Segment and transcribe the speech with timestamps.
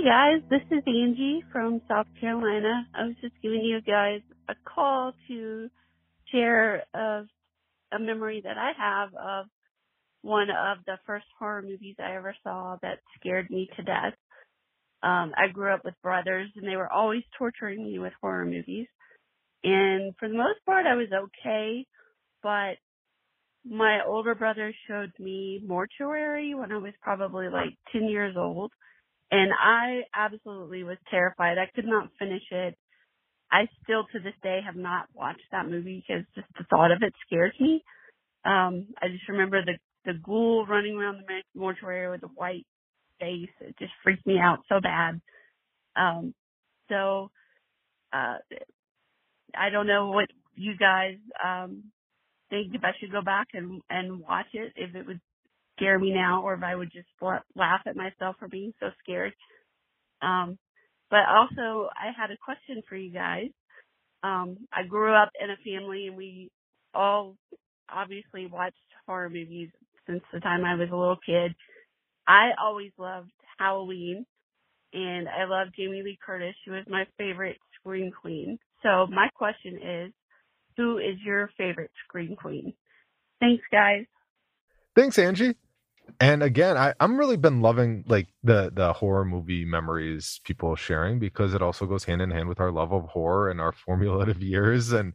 [0.00, 2.86] Hey guys, this is Angie from South Carolina.
[2.94, 5.68] I was just giving you guys a call to
[6.32, 7.24] share a,
[7.92, 9.46] a memory that I have of
[10.22, 14.14] one of the first horror movies I ever saw that scared me to death.
[15.02, 18.86] Um, I grew up with brothers and they were always torturing me with horror movies.
[19.64, 21.84] And for the most part, I was okay,
[22.42, 22.76] but
[23.68, 28.72] my older brother showed me Mortuary when I was probably like 10 years old
[29.30, 31.58] and I absolutely was terrified.
[31.58, 32.76] I could not finish it.
[33.52, 37.02] I still to this day have not watched that movie because just the thought of
[37.02, 37.84] it scares me.
[38.44, 42.66] Um, I just remember the the ghoul running around the mortuary with a white
[43.20, 43.50] face.
[43.60, 45.20] It just freaked me out so bad.
[45.96, 46.34] Um,
[46.88, 47.30] so
[48.12, 48.38] uh,
[49.56, 51.84] I don't know what you guys um,
[52.50, 54.72] think if I should go back and and watch it.
[54.76, 55.20] If it would
[55.80, 57.08] scare me now or if I would just
[57.56, 59.32] laugh at myself for being so scared.
[60.22, 60.58] Um,
[61.10, 63.48] but also I had a question for you guys.
[64.22, 66.50] Um, I grew up in a family and we
[66.94, 67.36] all
[67.92, 68.76] obviously watched
[69.06, 69.70] horror movies
[70.06, 71.54] since the time I was a little kid.
[72.26, 74.26] I always loved Halloween
[74.92, 76.54] and I love Jamie Lee Curtis.
[76.64, 78.58] She was my favorite scream queen.
[78.82, 80.12] So my question is,
[80.76, 82.74] who is your favorite scream queen?
[83.40, 84.04] Thanks guys.
[84.94, 85.54] Thanks, Angie
[86.18, 91.18] and again I, i'm really been loving like the the horror movie memories people sharing
[91.18, 94.42] because it also goes hand in hand with our love of horror and our formulative
[94.42, 95.14] years and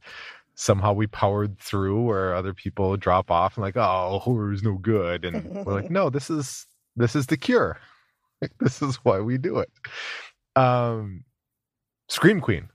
[0.55, 4.75] somehow we powered through where other people drop off and like oh horror is no
[4.77, 5.25] good.
[5.25, 7.77] And we're like no this is this is the cure.
[8.59, 9.71] This is why we do it.
[10.55, 11.23] Um
[12.09, 12.69] scream queen.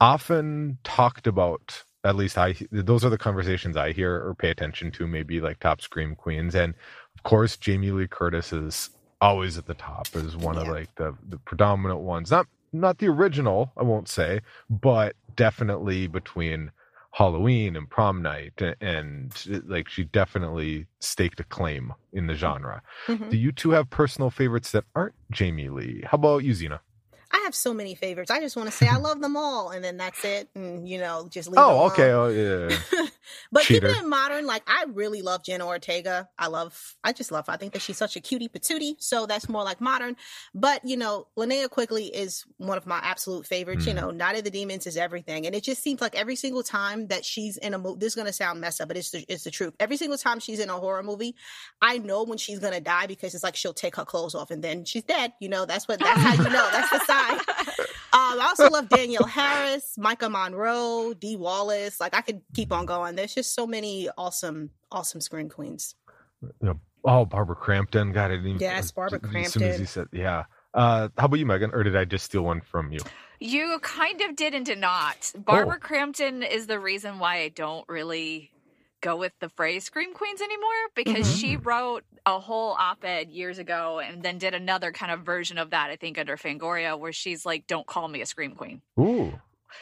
[0.00, 4.92] Often talked about at least i those are the conversations i hear or pay attention
[4.92, 6.54] to maybe like top scream queens.
[6.54, 6.74] And
[7.22, 8.90] course, Jamie Lee Curtis is
[9.20, 10.62] always at the top as one yeah.
[10.62, 12.30] of like the the predominant ones.
[12.30, 16.70] Not not the original, I won't say, but definitely between
[17.12, 22.82] Halloween and Prom Night, and, and like she definitely staked a claim in the genre.
[23.06, 23.30] Mm-hmm.
[23.30, 26.02] Do you two have personal favorites that aren't Jamie Lee?
[26.04, 26.80] How about you, Zena?
[27.30, 28.30] I have so many favorites.
[28.30, 30.48] I just want to say I love them all, and then that's it.
[30.54, 31.58] And you know, just leave.
[31.58, 32.10] Oh, okay.
[32.10, 32.76] Oh, yeah.
[33.52, 33.88] but Cheater.
[33.88, 36.28] keeping it modern, like I really love Jenna Ortega.
[36.38, 36.96] I love.
[37.04, 37.46] I just love.
[37.46, 37.52] Her.
[37.52, 38.94] I think that she's such a cutie patootie.
[38.98, 40.16] So that's more like modern.
[40.54, 43.84] But you know, Linnea Quigley is one of my absolute favorites.
[43.84, 43.88] Mm.
[43.88, 46.62] You know, Night of the Demons is everything, and it just seems like every single
[46.62, 49.24] time that she's in a movie, this is gonna sound messed up, but it's the,
[49.28, 49.74] it's the truth.
[49.80, 51.34] Every single time she's in a horror movie,
[51.82, 54.64] I know when she's gonna die because it's like she'll take her clothes off and
[54.64, 55.34] then she's dead.
[55.40, 55.98] You know, that's what.
[55.98, 56.68] That's how you know.
[56.72, 57.17] That's the sign.
[58.10, 62.00] Um, I also love Danielle Harris, Maika Monroe, Dee Wallace.
[62.00, 63.16] Like I could keep on going.
[63.16, 65.94] There's just so many awesome, awesome screen queens.
[66.40, 68.12] You know, oh, Barbara Crampton.
[68.12, 68.60] God, I didn't even.
[68.60, 69.44] Yes, Barbara Crampton.
[69.44, 70.44] As soon as you said, yeah.
[70.72, 71.70] Uh, how about you, Meagan?
[71.74, 73.00] Or did I just steal one from you?
[73.40, 75.30] You kind of did and did not.
[75.36, 75.86] Barbara oh.
[75.86, 78.50] Crampton is the reason why I don't really
[79.00, 81.38] go with the phrase scream queens anymore because mm-hmm.
[81.38, 85.70] she wrote a whole op-ed years ago and then did another kind of version of
[85.70, 89.32] that i think under fangoria where she's like don't call me a scream queen ooh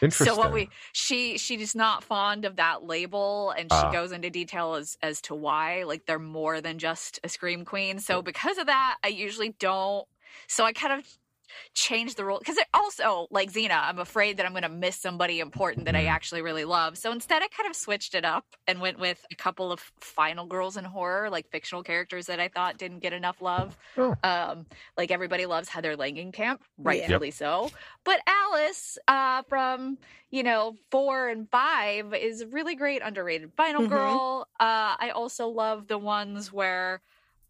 [0.03, 0.35] Interesting.
[0.35, 3.93] So what we she she's not fond of that label and she Ah.
[3.93, 8.01] goes into detail as as to why like they're more than just a scream queen.
[8.01, 10.05] So because of that, I usually don't
[10.49, 11.07] so I kind of
[11.75, 14.97] change the rule because it also like Zena, I'm afraid that I'm going to miss
[14.97, 16.11] somebody important that I Mm.
[16.11, 16.97] actually really love.
[16.99, 20.47] So instead, I kind of switched it up and went with a couple of final
[20.47, 23.77] girls in horror, like fictional characters that I thought didn't get enough love.
[23.97, 24.15] Oh.
[24.23, 24.67] Um,
[24.97, 26.85] like everybody loves Heather Langenkamp, Yeah.
[26.85, 27.71] rightfully so.
[28.05, 29.99] But Alice, uh, from
[30.31, 33.89] you know four and five, is a really great underrated final Mhm.
[33.89, 34.49] girl.
[34.59, 37.01] Uh, I also love the ones where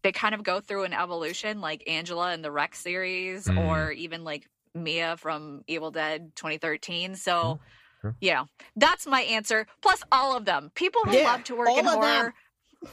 [0.07, 3.67] they kind of go through an evolution, like Angela in the Rec series, Mm.
[3.67, 7.15] or even like Mia from Evil Dead 2013.
[7.17, 7.59] So.
[8.01, 8.15] sure.
[8.21, 8.45] Yeah,
[8.77, 9.67] that's my answer.
[9.81, 10.71] Plus, all of them.
[10.75, 12.01] People who Yeah, love to work in of them.
[12.01, 12.33] horror,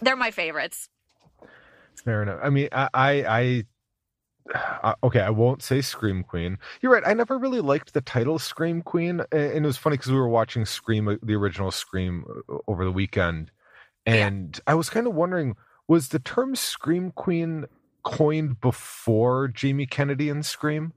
[0.03, 0.89] they're my favorites.
[2.05, 2.41] Fair enough.
[2.43, 3.65] I mean, I, I, I,
[4.83, 6.59] I- okay, I won't say Scream Queen.
[6.81, 7.03] You're right.
[7.07, 10.29] I never really liked the title Scream Queen, and it was funny because we were
[10.29, 13.53] watching Scream, uh, the original Scream, uh, over the weekend,
[14.07, 14.27] Yeah.
[14.27, 15.55] and I was kind of wondering,
[15.89, 17.67] was the term Scream Queen
[18.03, 20.93] coined before Jamie Kennedy and Scream?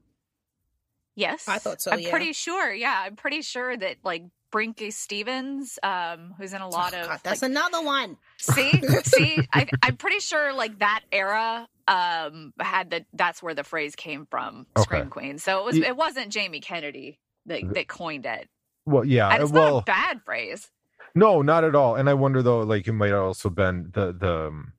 [1.16, 2.10] Yes, I thought so, I'm yeah.
[2.10, 2.72] pretty sure.
[2.72, 7.06] Yeah, I'm pretty sure that like Brinke Stevens, um, who's in a lot Oh, of
[7.08, 8.16] God, that's like, another one.
[8.38, 8.70] see,
[9.04, 13.06] see, I, I'm pretty sure like that era um had that.
[13.14, 14.82] that's where the phrase came from, Okay.
[14.84, 15.38] Scream Queen.
[15.38, 18.48] So it was it wasn't Jamie Kennedy that that coined it.
[18.86, 19.28] Well, yeah.
[19.28, 20.70] And it's well, not a bad phrase.
[21.14, 21.96] No, not at all.
[21.96, 24.72] And I wonder though, like it might have also been the the um,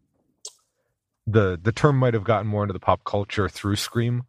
[1.32, 4.24] the the term might have gotten more into the pop culture through Scream.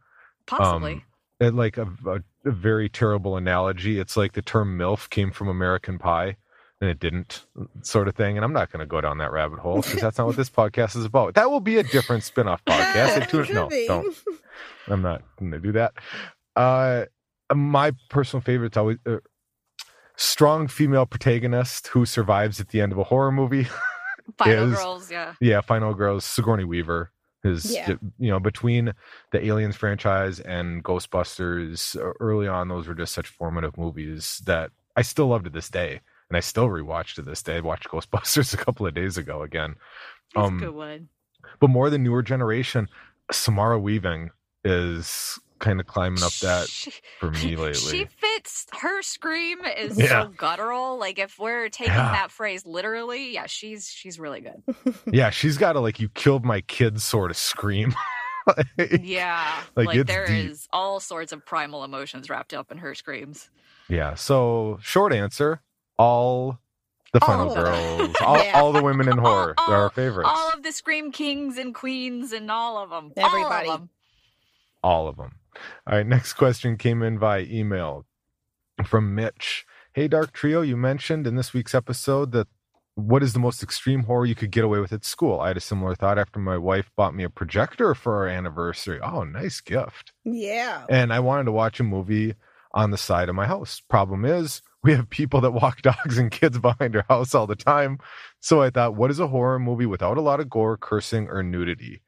[0.47, 0.93] Possibly.
[0.93, 1.02] Um,
[1.41, 3.99] it, like a, a, a very terrible analogy.
[3.99, 6.37] It's like the term MILF came from American Pie,
[6.81, 7.47] and it didn't,
[7.82, 8.37] sort of thing.
[8.37, 10.50] And I'm not going to go down that rabbit hole because that's not what this
[10.61, 11.35] podcast is about.
[11.35, 13.32] That will be a different spin-off podcast.
[13.32, 13.87] It no, be.
[13.87, 14.17] don't.
[14.88, 15.94] I'm not going to do that.
[16.56, 17.05] Uh,
[17.55, 19.17] my personal favorite is always uh,
[20.17, 23.67] strong female protagonist who survives at the end of a horror movie.
[24.38, 25.35] Final is- Girls, yeah.
[25.41, 27.11] yeah, Final Girls, Sigourney Weaver
[27.43, 27.94] is Yeah.
[28.19, 28.93] you know between
[29.32, 34.71] the Aliens franchise and Ghostbusters uh, early on those were just such formative movies that
[34.97, 37.56] I still love to this day and I still rewatch to this day.
[37.56, 39.77] I watched Ghostbusters a couple of days ago again.
[40.35, 41.09] That's Um, a good one.
[41.61, 42.88] But more the newer generation,
[43.32, 44.31] Samara Weaving
[44.65, 47.73] is kind of climbing up that She- for me lately.
[48.00, 48.05] She
[48.45, 50.25] fits her scream is Yeah.
[50.25, 50.99] so guttural.
[50.99, 52.13] Like if we're taking Yeah.
[52.13, 54.63] that phrase literally, yeah, she's she's really good.
[55.07, 57.95] yeah, she's got a like you killed my kids sort of scream.
[59.01, 59.63] Yeah.
[59.77, 60.51] Like, like, there deep.
[60.51, 63.49] is all sorts of primal emotions wrapped up in her screams.
[63.89, 64.15] Yeah.
[64.15, 65.61] So short answer,
[65.99, 66.59] all
[67.13, 67.65] the All final of them.
[67.65, 68.59] girls, all, Yeah.
[68.61, 69.55] all the women in horror.
[69.59, 70.31] All- They're our favorites.
[70.33, 73.13] All of the scream kings and queens and all of them.
[73.17, 73.69] Everybody.
[73.69, 73.91] All of them.
[74.83, 75.33] all of them.
[75.87, 76.07] All right.
[76.07, 78.07] Next question came in via email
[78.85, 79.65] from Mitch.
[79.93, 82.49] Hey, Dark Trio, you mentioned in this week's episode that
[82.94, 85.41] what is the most extreme horror you could get away with at school?
[85.41, 89.00] I had a similar thought after my wife bought me a projector for our anniversary.
[89.03, 90.12] Oh, nice gift.
[90.25, 90.85] Yeah.
[90.88, 92.35] and I wanted to watch a movie
[92.73, 93.81] on the side of my house.
[93.88, 97.56] Problem is, we have people that walk dogs and kids behind our house all the
[97.56, 97.99] time.
[98.41, 101.43] So I thought, what is a horror movie without a lot of gore, cursing, or
[101.43, 102.03] nudity?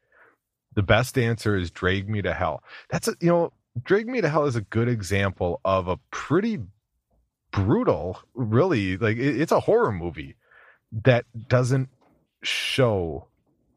[0.75, 2.63] The best answer is Drag Me to Hell.
[2.89, 6.59] That's a, you know, Drag Me to Hell is a good example of a pretty
[7.51, 10.35] brutal, really, like it- it's a horror movie
[11.03, 11.89] that doesn't
[12.43, 13.27] show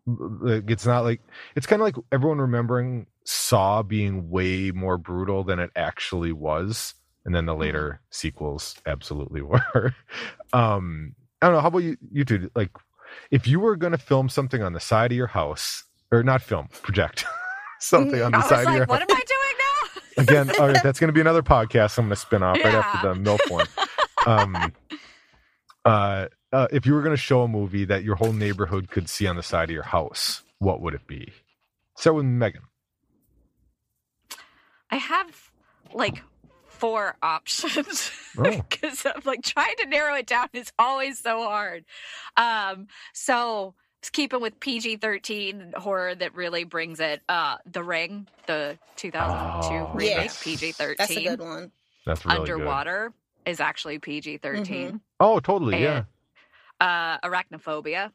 [0.06, 1.20] like it's not like
[1.56, 6.94] it's kind of like everyone remembering Saw being way more brutal than it actually was,
[7.24, 9.94] and then the later sequels absolutely were.
[10.52, 11.60] um, I don't know.
[11.60, 11.96] How about you?
[12.12, 12.70] You two, like,
[13.32, 16.40] if you were going to film something on the side of your house, or not
[16.40, 17.24] film, project
[17.80, 19.35] something on the side of your like, what am I doing?
[20.16, 22.74] Again all right that's going to be another podcast i'm going to spin off right
[22.74, 23.66] after the milf one.
[24.26, 24.72] Um
[25.84, 29.08] uh, uh if you were going to show a movie that your whole neighborhood could
[29.08, 31.32] see on the side of your house what would it be?
[31.96, 32.62] Start with meagan.
[34.90, 35.50] I have
[35.92, 36.22] like
[36.66, 38.10] four options.
[38.38, 38.42] Oh.
[38.68, 41.86] because I'm like trying to narrow it down is always so hard.
[42.36, 47.22] Um, so just keeping with PG 13 horror that really brings it.
[47.28, 50.42] Uh, The Ring, the 2002 Oh, remake, yes.
[50.42, 50.96] PG 13.
[50.98, 51.72] That's a good one.
[52.04, 53.12] that's really good Underwater
[53.46, 54.64] is actually PG 13.
[54.88, 54.96] Mm-hmm.
[55.20, 56.04] oh totally yeah
[56.80, 58.10] Uh, Arachnophobia,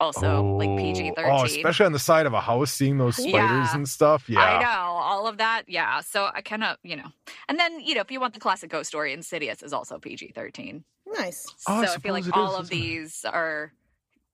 [0.00, 1.24] also like PG 13.
[1.30, 3.74] oh especially on the side of a house seeing those spiders Yeah.
[3.74, 4.68] and stuff yeah I know
[4.98, 5.64] all of that.
[5.68, 6.00] Yeah.
[6.00, 7.08] So I kind of, you know,
[7.48, 10.32] and then, you know, if you want the classic ghost story, Insidious is also PG
[10.34, 10.84] 13.
[11.06, 11.46] Nice.
[11.68, 12.80] Oh, I so I feel like suppose all is, of isn't it?
[12.80, 13.72] these are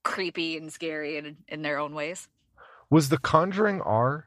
[0.09, 2.29] creepy and scary in, in their own ways.
[2.91, 4.25] was the conjuring r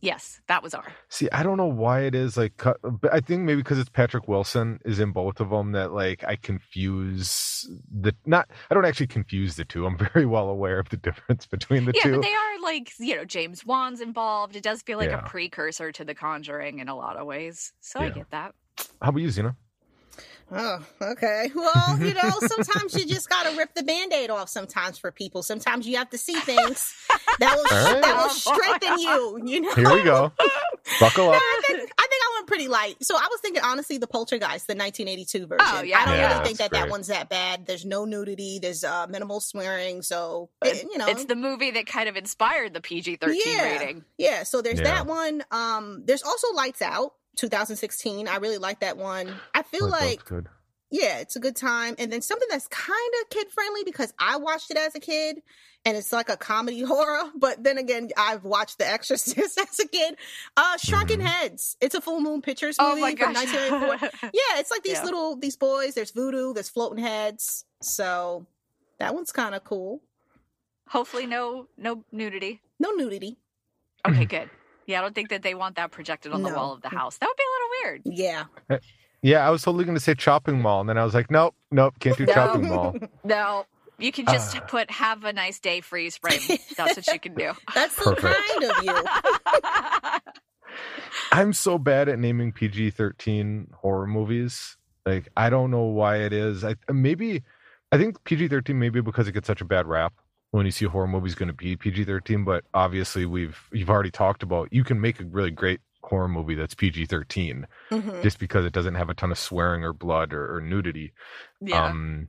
[0.00, 0.84] Yes, that was R.
[1.08, 4.28] See, I don't know why it is like, but I think maybe because it's Patrick
[4.28, 8.50] Wilson is in both of them that like I confuse the not.
[8.70, 9.86] I don't actually confuse the two.
[9.86, 12.08] I'm very well aware of the difference between the yeah, two.
[12.10, 14.56] Yeah, but they are like you know James Wan's involved.
[14.56, 15.24] It does feel like Yeah.
[15.24, 17.72] a precursor to The Conjuring in a lot of ways.
[17.80, 18.54] So I get that.
[19.00, 19.56] How about you, Zena?
[20.52, 21.50] Oh, okay.
[21.54, 25.42] Well, you know, sometimes you just gotta rip the band-aid off sometimes for people.
[25.42, 26.94] Sometimes you have to see things
[27.40, 28.02] that will right.
[28.02, 29.74] that will strengthen you, you know.
[29.74, 30.32] Here we go.
[31.00, 31.36] Buckle up.
[31.42, 32.96] I think, I think I went pretty light.
[33.02, 35.58] So I was thinking, honestly, the Poltergeist, the 1982 version.
[35.66, 35.98] Oh, yeah.
[36.00, 37.66] I don't Yeah, really think that that one's that bad.
[37.66, 38.58] There's no nudity.
[38.60, 40.02] There's uh, minimal swearing.
[40.02, 43.62] So it- you know, It's the movie that kind of inspired the PG thirteen Yeah.
[43.78, 44.04] rating.
[44.18, 44.42] yeah.
[44.42, 44.84] So there's Yeah.
[44.96, 45.42] that one.
[45.50, 48.28] Um, there's also Lights Out, 2016.
[48.28, 49.34] I really like that one.
[49.54, 50.48] I feel That sounds like good.
[50.90, 51.94] yeah, it's a good time.
[51.98, 55.42] And then something that's kind of kid friendly because I watched it as a kid
[55.84, 57.30] and it's like a comedy horror.
[57.36, 60.16] But then again, I've watched The Exorcist as a kid.
[60.56, 61.24] Uh, Shrunken Mhm.
[61.26, 61.76] Heads.
[61.80, 64.10] It's a Full Moon Pictures Oh movie my from 1984.
[64.32, 65.04] Yeah, it's like these Yeah.
[65.04, 67.64] little, these boys, there's voodoo, there's floating heads.
[67.82, 68.46] So
[68.98, 70.00] that one's kind of cool.
[70.88, 72.60] Hopefully, no no nudity.
[72.78, 73.38] No nudity.
[74.06, 74.50] Okay, good.
[74.86, 77.18] Yeah, I don't think that they want that projected on the wall of the house.
[77.18, 78.02] That would be a little weird.
[78.70, 78.80] Yeah.
[79.22, 81.54] Yeah, I was totally going to say chopping mall, and then I was like, nope,
[81.70, 82.32] nope, can't do No.
[82.34, 82.94] chopping mall.
[83.24, 83.64] No,
[83.98, 84.60] you can just Ah.
[84.60, 86.40] put "Have a nice day" freeze frame.
[86.76, 87.52] That's what you can do.
[87.74, 88.36] That's so Perfect.
[88.60, 90.70] kind of you.
[91.32, 94.76] I'm so bad at naming PG-13 horror movies.
[95.06, 96.64] Like, I don't know why it is.
[96.64, 97.42] I maybe,
[97.92, 100.12] I think PG-13 maybe because it gets such a bad rap.
[100.54, 104.12] When you see a horror movies going to be PG-13, but obviously we've you've already
[104.12, 108.22] talked about you can make a really great horror movie that's PG-13 Mhm.
[108.22, 111.12] just because it doesn't have a ton of swearing or blood or, or nudity.
[111.60, 111.84] yeah.
[111.86, 112.28] Um,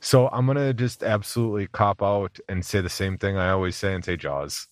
[0.00, 3.94] so I'm gonna just absolutely cop out and say the same thing I always say
[3.94, 4.66] and say Jaws.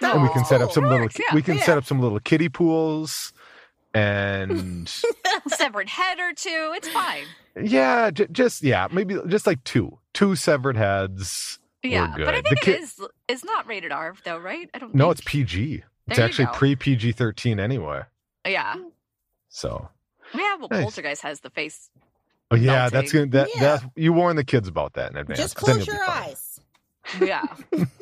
[0.00, 1.64] and we can set up some little yeah, we can yeah.
[1.64, 3.34] set up some little kiddie pools
[3.92, 4.88] and
[5.48, 6.72] severed head or two.
[6.76, 7.24] It's fine.
[7.62, 11.58] yeah j- just yeah maybe just like two two severed heads
[11.90, 13.00] Yeah, We're but I think The it ki- is.
[13.28, 14.68] It's not rated R though, right?
[14.74, 14.94] I don't.
[14.94, 15.18] no think.
[15.18, 15.74] it's pg
[16.08, 18.02] it's There you actually pre pg 13 anyway
[18.46, 18.74] Yeah,
[19.48, 19.88] so
[20.34, 20.56] yeah.
[20.56, 20.82] Well, Nice.
[20.82, 21.90] Poltergeist has the face.
[22.50, 23.30] oh yeah that's Melting.
[23.30, 23.60] gonna that Yeah.
[23.62, 26.22] that's you warn the kids about that in advance Just but close you'll your fine.
[26.30, 26.60] eyes.
[27.20, 27.44] Yeah,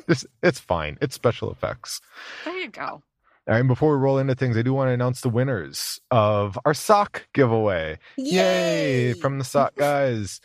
[0.09, 2.01] Just- it's fine it's special effects
[2.43, 2.83] there you go.
[2.83, 3.01] all
[3.47, 6.57] right and before we roll into things i do want to announce the winners of
[6.65, 9.13] our sock giveaway Yay!
[9.13, 10.41] From the sock guys.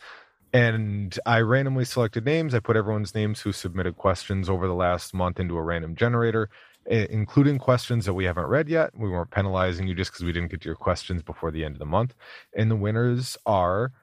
[0.53, 2.53] And I randomly selected names.
[2.53, 6.49] I put everyone's names who submitted questions over the last month into a random generator,
[6.85, 8.91] including questions that we haven't read yet.
[8.93, 11.75] We weren't penalizing you just because we didn't get to your questions before the end
[11.75, 12.13] of the month.
[12.55, 13.93] And the winners are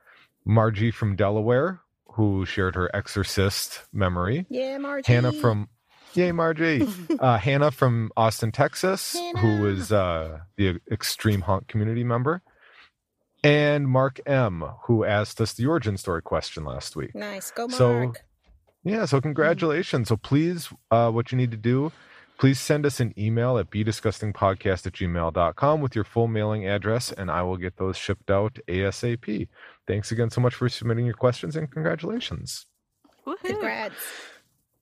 [0.44, 1.80] Margie from Delaware,
[2.12, 4.46] who shared her Exorcist memory.
[4.48, 5.12] Yeah, Margie.
[5.12, 5.68] Hannah from
[6.14, 6.88] Yay, Margie.
[7.20, 9.62] uh, Hannah from Austin, Texas, Hannah.
[9.62, 12.42] was uh, the Extreme Haunt community member.
[13.44, 17.14] And Mark M, who asked us the origin story question last week.
[17.14, 17.50] Nice.
[17.50, 17.78] Go, Mark.
[17.78, 18.12] So-
[18.84, 20.08] Yeah, so congratulations.
[20.08, 21.92] So please, uh, what you need to do,
[22.38, 27.30] please send us an email at bdisgustingpodcast at gmail.com with your full mailing address, and
[27.30, 29.48] I will get those shipped out ASAP.
[29.86, 32.66] Thanks again so much for submitting your questions, and congratulations.
[33.26, 33.36] Woohoo.
[33.44, 33.94] Congrats.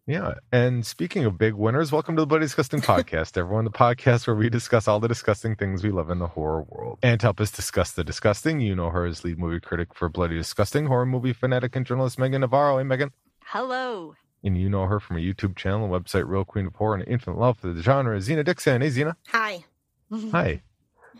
[0.06, 0.34] Yeah.
[0.52, 3.64] And speaking of big winners, welcome to the Bloody Disgusting Podcast, everyone.
[3.64, 7.00] The podcast where we discuss all the disgusting things we love in the horror world.
[7.02, 10.08] And to help us discuss the disgusting, you know her as lead movie critic for
[10.08, 12.78] Bloody Disgusting, horror movie fanatic and journalist Meagan Navarro.
[12.78, 13.10] Hey, Meagan.
[13.46, 14.14] Hello.
[14.44, 17.40] And you know her from a YouTube channel, website Real Queen of Horror, and infinite
[17.40, 18.82] love for the genre, Zena Dixon.
[18.82, 19.16] Hey, Zena.
[19.32, 19.64] Hi.
[20.30, 20.62] Hi.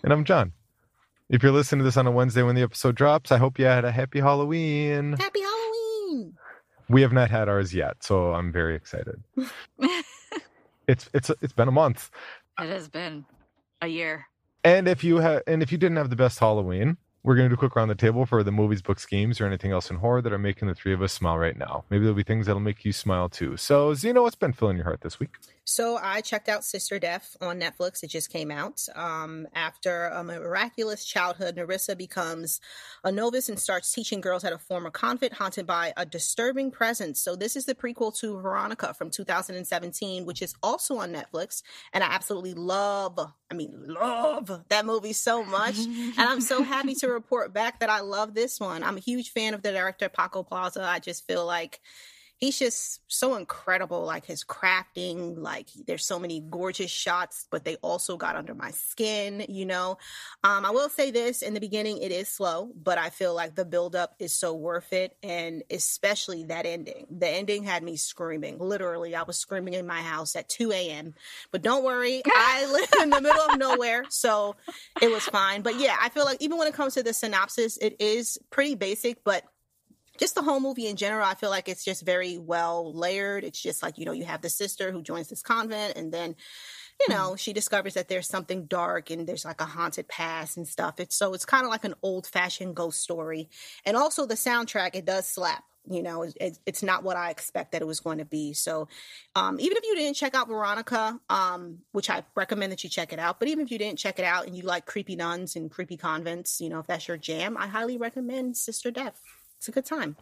[0.05, 0.53] And I'm Jon.
[1.29, 3.65] If you're listening to this on a Wednesday when the episode drops, I hope you
[3.65, 5.17] had a happy Halloween.
[5.19, 6.37] Happy Halloween.
[6.89, 9.23] We have not had ours yet, so I'm very excited.
[10.89, 12.11] It's it's it's been a month.
[12.61, 13.25] It has been
[13.83, 14.27] a year.
[14.65, 17.49] And if you have, and if you didn't have the best Halloween, we're going to
[17.51, 19.97] do a quick round the table for the movies, books, games, or anything else in
[19.97, 21.85] horror that are making the three of us smile right now.
[21.91, 23.57] Maybe there'll be things that'll make you smile too.
[23.57, 25.31] So, Zena, what's been filling your heart this week?
[25.69, 28.05] So I checked out Sister Death on Netflix.
[28.05, 28.87] It just came out.
[28.95, 32.61] Um, after a miraculous childhood, Narcisa becomes
[33.03, 36.71] a novice and starts teaching girls how to form a convent haunted by a disturbing
[36.71, 37.21] presence.
[37.21, 41.65] So this is the prequel to Veronica from 2017, which is also on Netflix.
[41.93, 43.19] And I absolutely love,
[43.51, 45.79] I mean, love that movie so much.
[45.79, 48.85] and I'm so happy to report back that I love this one.
[48.85, 50.85] I'm a huge fan of the director Paco Plaza.
[50.85, 51.81] I just feel like
[52.39, 57.77] he's just so incredible like his crafting like there's so many gorgeous shots but they
[57.77, 59.97] also got under my skin you know?
[60.45, 63.55] Um i will say this in the beginning it is slow but i feel like
[63.55, 67.07] the buildup is so worth it and especially that ending.
[67.11, 68.59] The ending had me screaming.
[68.59, 71.15] Literally i was screaming in my house at 2 a.m
[71.53, 74.57] but don't worry i live in the middle of nowhere so
[75.01, 75.63] it was fine.
[75.63, 78.75] But yeah i feel like even when it comes to the synopsis it is pretty
[78.75, 79.45] basic but
[80.19, 83.45] just the whole movie in general, I feel like it's just very well layered.
[83.45, 86.37] It's just like, you know, you have the sister who joins this convent and then,
[87.01, 87.37] you know, mm-hmm.
[87.37, 91.01] she discovers that there's something dark and there's like a haunted past and stuff.
[91.01, 93.49] It's so it's kind of like an old fashioned ghost story.
[93.85, 95.65] And also the soundtrack, it does slap.
[95.89, 98.55] You know, it, it's not what I expect that it was going to be.
[98.55, 98.89] So,
[99.37, 103.13] um, even if you didn't check out Veronica, um, which I recommend that you check
[103.13, 105.55] it out, but even if you didn't check it out and you like creepy nuns
[105.55, 109.23] and creepy convents, you know, if that's your jam, I highly recommend Sister Death
[109.59, 110.17] it's a good time.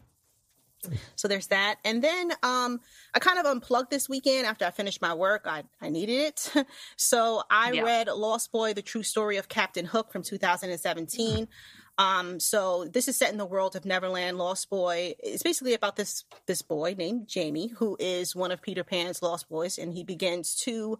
[1.17, 1.76] So there's that.
[1.85, 2.81] And then um,
[3.14, 5.43] I kind of unplugged this weekend after I finished my work.
[5.47, 6.67] I, I needed it.
[6.97, 7.83] so I yeah.
[7.83, 11.49] read Lost Boy, The True Story of Captain Hook from 2017.
[11.97, 14.37] Um, so this is set in the world of Neverland.
[14.37, 18.83] Lost Boy It's basically about this this boy named Jamie, who is one of Peter
[18.83, 20.99] Pan's lost boys, and he begins to,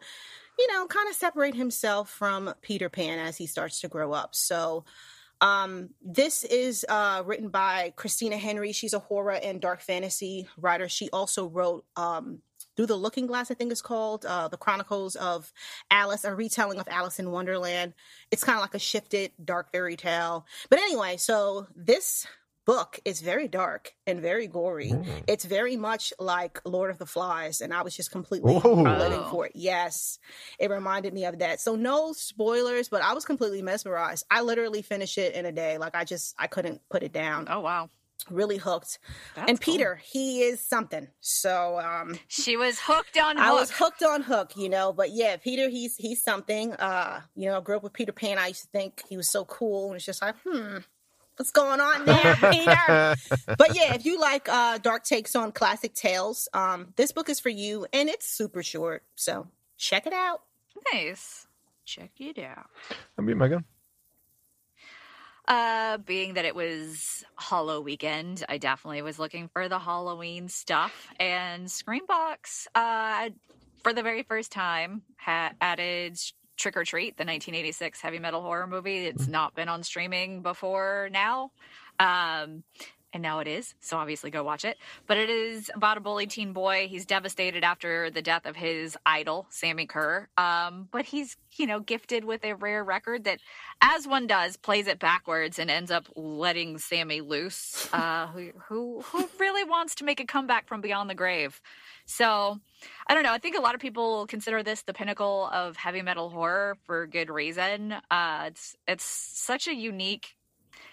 [0.57, 4.37] you know, kind of separate himself from Peter Pan as he starts to grow up.
[4.37, 4.85] So
[5.41, 8.73] um, this is uh, written by Christina Henry.
[8.73, 10.89] She's a horror and dark fantasy writer.
[10.89, 12.41] She also wrote um,
[12.77, 15.53] Through the Looking Glass, I think it's called, uh, The Chronicles of
[15.91, 17.95] Alice, a retelling of Alice in Wonderland.
[18.31, 20.47] It's kind of like a shifted dark fairy tale.
[20.71, 22.27] But anyway, so this
[22.65, 24.91] book is very dark and very gory.
[24.91, 25.25] Mm.
[25.27, 29.47] It's very much like Lord of the Flies, and I was just completely living for
[29.47, 29.53] it.
[29.55, 30.19] Yes,
[30.59, 31.61] it reminded me of that.
[31.61, 34.25] So no spoilers, but I was completely mesmerized.
[34.31, 35.79] I literally finished it in a day.
[35.79, 37.47] Like I just I couldn't put it down.
[37.51, 37.91] Oh wow.
[38.31, 39.01] Really hooked.
[39.35, 40.05] That's and Peter, cool.
[40.11, 41.09] he is something.
[41.21, 43.45] So um She was hooked on hook.
[43.45, 46.73] I was hooked on hook, you know, but yeah, Peter, he's he's something.
[46.73, 48.39] Uh, you know, I grew up with Peter Pan.
[48.39, 49.89] I used to think he was so cool.
[49.89, 50.79] And it's just like, hmm,
[51.37, 53.17] what's going on there, Peter?
[53.59, 57.41] but yeah, if you like uh, dark takes on classic tales, um, this book is
[57.41, 59.03] for you, and it's super short.
[59.15, 60.43] So check it out.
[60.93, 61.47] Nice.
[61.85, 62.67] Check it out.
[63.19, 63.65] I'm be Meagan.
[65.47, 71.09] Uh, being that it was Hollow weekend, I definitely was looking for the Halloween stuff,
[71.21, 73.29] and Screambox, uh,
[73.83, 76.19] for the very first time, had added
[76.57, 79.07] Trick or Treat, the 1986 heavy metal horror movie.
[79.07, 79.33] It's mm-hmm.
[79.33, 81.51] not been on streaming before now.
[81.99, 82.65] Um,
[83.15, 83.75] and now it is.
[83.81, 84.77] So obviously go watch it.
[85.07, 86.89] But it is about a bullied teen boy.
[86.89, 90.29] He's devastated after the death of his idol, Sammi Curr.
[90.37, 93.39] Um, but he's, you know, gifted with a rare record that,
[93.81, 99.01] as one does, plays it backwards and ends up letting Sammi loose, uh, who, who,
[99.03, 101.61] who really wants to make a comeback from beyond the grave.
[102.07, 102.59] So
[103.07, 103.33] I don't know.
[103.33, 107.07] I think a lot of people consider this the pinnacle of heavy metal horror for
[107.07, 107.95] good reason.
[108.11, 110.35] Uh, it's it's such a unique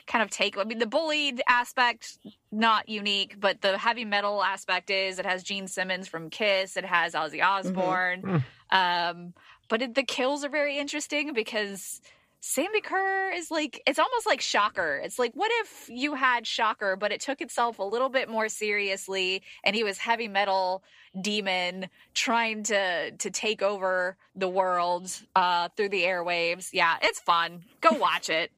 [0.07, 0.57] kind of take.
[0.57, 2.17] I mean, the bullied aspect
[2.51, 5.19] not unique, but the heavy metal aspect is.
[5.19, 6.77] It has Gene Simmons from Kiss.
[6.77, 7.67] It has Ozzy mm-hmm.
[7.67, 8.21] Osbourne.
[8.21, 8.77] Mm-hmm.
[8.77, 9.33] Um,
[9.69, 12.01] but it, the kills are very interesting because
[12.41, 14.99] Sammi Curr is like it's almost like Shocker.
[15.03, 18.49] It's like what if you had Shocker, but it took itself a little bit more
[18.49, 20.83] seriously, and he was heavy metal
[21.19, 26.69] demon trying to to take over the world uh, through the airwaves.
[26.73, 27.63] Yeah, it's fun.
[27.79, 28.51] Go watch it.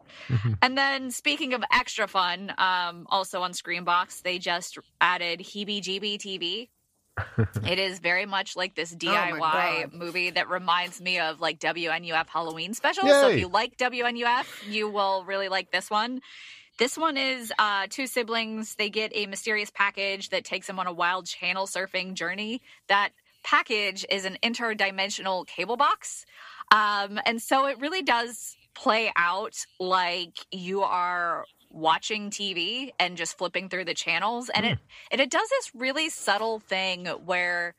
[0.62, 6.18] and then speaking of extra fun, um, also on Screambox, they just added Heebie Jeebie
[6.18, 6.70] TV,
[7.38, 12.28] it is very much like this DIY oh movie that reminds me of like WNUF
[12.28, 13.06] Halloween special.
[13.06, 13.12] Yay.
[13.12, 16.22] So if you like WNUF, you will really like this one.
[16.80, 18.76] This one is uh, two siblings.
[18.76, 22.62] They get a mysterious package that takes them on a wild channel surfing journey.
[22.88, 23.12] That
[23.44, 26.26] package is an interdimensional cable box.
[26.72, 33.38] Um, and so it really does play out like you are watching TV and just
[33.38, 34.74] flipping through the channels and mm.
[34.74, 34.80] it
[35.12, 37.76] and it does this really subtle thing where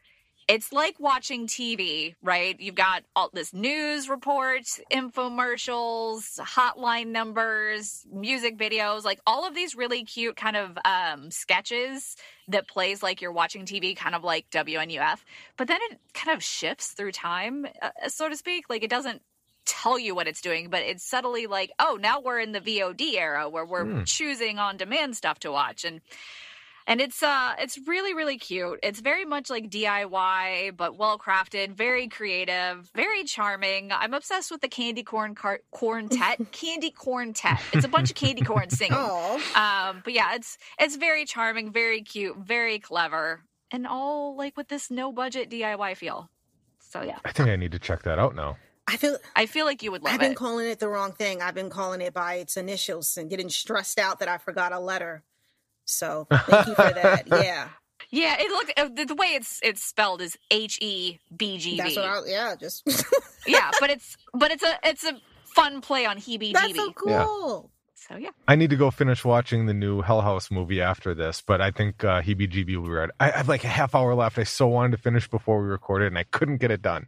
[0.48, 2.58] it's like watching TV, right?
[2.60, 9.74] You've got all this news reports, infomercials, hotline numbers, music videos, like all of these
[9.74, 12.16] really cute kind of um, sketches
[12.48, 15.20] that plays like you're watching TV, kind of like WNUF.
[15.56, 18.68] But then it kind of shifts through time, uh, so to speak.
[18.68, 19.22] Like it doesn't
[19.64, 23.14] tell you what it's doing, but it's subtly like, oh, now we're in the VOD
[23.14, 24.06] era where we're mm.
[24.06, 25.84] choosing on demand stuff to watch.
[25.84, 26.00] And
[26.86, 31.72] and it's uh it's really really cute it's very much like diy but well crafted
[31.72, 37.86] very creative very charming i'm obsessed with the candy corn car- quartet candy corn-tet it's
[37.86, 42.36] a bunch of candy corn singing um but yeah it's it's very charming very cute
[42.36, 43.42] very clever
[43.74, 46.30] and all like with this no budget DIY feel.
[46.78, 47.18] So yeah.
[47.24, 48.56] I think I need to check that out now.
[48.86, 50.36] I feel I feel like you would love I've been it.
[50.36, 51.40] calling it the wrong thing.
[51.40, 54.78] I've been calling it by its initials and getting stressed out that I forgot a
[54.78, 55.22] letter.
[55.86, 57.24] So thank you for that.
[57.30, 57.68] Yeah.
[58.10, 61.76] Yeah, it looked uh, the, the way it's it's spelled is H E B G
[61.78, 62.32] That's what B.
[62.32, 62.82] I yeah, just
[63.46, 66.76] Yeah, but it's but it's a it's a fun play on heebie That's jeebie.
[66.76, 67.70] so cool.
[67.94, 68.30] So yeah.
[68.46, 71.70] I need to go finish watching the new Hell House movie after this, but I
[71.70, 73.08] think uh, Heebie Jeebie will be right.
[73.18, 74.38] I I have like a half hour left.
[74.38, 77.06] I so wanted to finish before we recorded, and I couldn't get it done.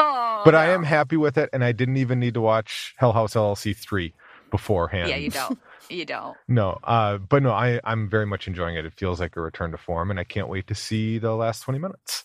[0.00, 3.12] Oh, but I am happy with it, and I didn't even need to watch Hell
[3.12, 4.14] House LLC three
[4.50, 5.08] beforehand.
[5.08, 5.58] Yeah, you don't.
[5.88, 6.36] You don't.
[6.46, 8.84] No, uh, but no, I I'm very much enjoying it.
[8.84, 11.62] It feels like a return to form, and I can't wait to see the last
[11.62, 12.22] twenty minutes.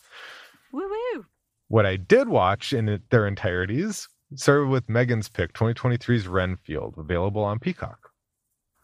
[0.72, 1.26] Woo woo.
[1.68, 7.44] What I did watch in it, their entireties started with Meagan's pick, 2023's Renfield, available
[7.44, 8.05] on Peacock.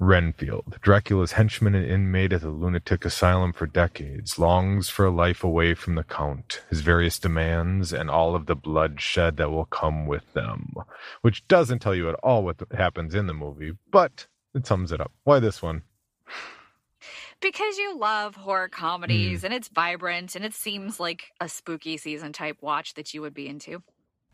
[0.02, 5.44] Renfield, Dracula's henchman and inmate at the lunatic asylum for decades, longs for a life
[5.44, 10.08] away from the Count, his various demands, and all of the bloodshed that will come
[10.08, 10.74] with them.
[11.22, 15.00] Which doesn't tell you at all what happens in the movie, but it sums it
[15.00, 15.12] up.
[15.24, 15.84] Why this one?
[17.40, 18.72] Because you love horror Mm.
[18.72, 23.22] comedies and it's vibrant and it seems like a spooky season type watch that you
[23.22, 23.84] would be into.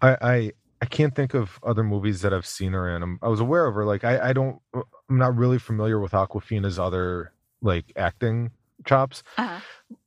[0.01, 3.01] I, I I can't think of other movies that I've seen her in.
[3.03, 3.85] I'm, I was aware of her.
[3.85, 4.59] Like I, I don't.
[4.73, 8.51] I'm not really familiar with Awkwafina's other like acting
[8.85, 9.23] chops.
[9.37, 9.59] Uh-huh.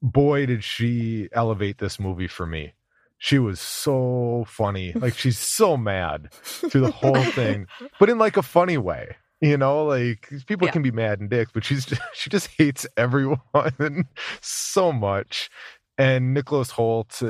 [0.02, 2.74] Boy, did she elevate this movie for me.
[3.18, 4.92] She was so funny.
[4.92, 7.66] Like she's so mad through the whole thing,
[8.00, 9.16] but in like a funny way.
[9.42, 10.72] You know, like people Yeah.
[10.72, 13.40] can be mad and dicks, but she's she just hates everyone
[14.40, 15.50] so much.
[15.98, 17.22] And Nicholas Hoult